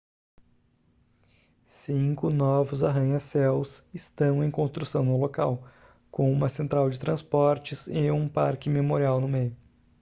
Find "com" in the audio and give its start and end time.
6.09-6.33